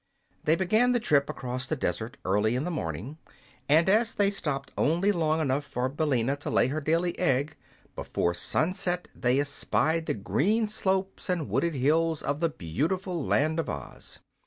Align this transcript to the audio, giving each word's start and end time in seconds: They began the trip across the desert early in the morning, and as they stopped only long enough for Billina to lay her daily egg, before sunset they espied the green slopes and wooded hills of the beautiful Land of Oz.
They 0.45 0.55
began 0.55 0.93
the 0.93 0.99
trip 0.99 1.29
across 1.29 1.67
the 1.67 1.75
desert 1.75 2.17
early 2.25 2.55
in 2.55 2.63
the 2.63 2.71
morning, 2.71 3.19
and 3.69 3.87
as 3.87 4.15
they 4.15 4.31
stopped 4.31 4.71
only 4.75 5.11
long 5.11 5.39
enough 5.39 5.63
for 5.63 5.89
Billina 5.89 6.35
to 6.37 6.49
lay 6.49 6.69
her 6.69 6.81
daily 6.81 7.15
egg, 7.19 7.55
before 7.95 8.33
sunset 8.33 9.09
they 9.15 9.37
espied 9.39 10.07
the 10.07 10.15
green 10.15 10.67
slopes 10.67 11.29
and 11.29 11.47
wooded 11.49 11.75
hills 11.75 12.23
of 12.23 12.39
the 12.39 12.49
beautiful 12.49 13.23
Land 13.23 13.59
of 13.59 13.69
Oz. 13.69 14.17